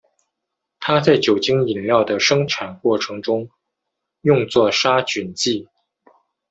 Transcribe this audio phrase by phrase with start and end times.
[0.79, 3.47] 它在酒精饮料的生产过程中
[4.21, 5.69] 用作杀菌剂。